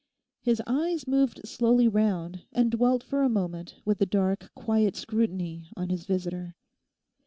[0.41, 5.69] His eyes moved slowly round and dwelt for a moment with a dark, quiet scrutiny
[5.77, 6.55] on his visitor.